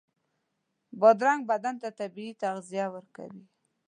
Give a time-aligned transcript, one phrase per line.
[0.99, 3.43] بادرنګ بدن ته طبعي تغذیه ورکوي.